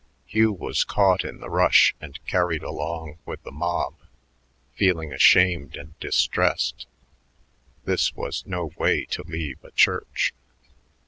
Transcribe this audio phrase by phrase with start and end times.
[0.25, 3.93] Hugh was caught in the rush and carried along with the mob,
[4.73, 6.87] feeling ashamed and distressed;
[7.85, 10.33] this was no way to leave a church.